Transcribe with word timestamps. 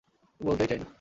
বলতেই 0.39 0.67
চাই 0.67 0.79
না। 0.79 0.85